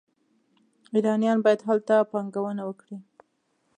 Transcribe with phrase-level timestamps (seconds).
[0.93, 2.97] ایرانیان باید هلته پانګونه وکړي.